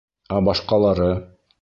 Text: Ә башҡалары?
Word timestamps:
Ә 0.37 0.39
башҡалары? 0.47 1.11